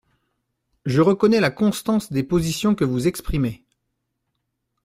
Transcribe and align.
Je 0.83 0.99
reconnais 0.99 1.39
la 1.39 1.51
constance 1.51 2.11
des 2.11 2.23
positions 2.23 2.73
que 2.73 2.83
vous 2.85 3.05
exprimez. 3.07 3.63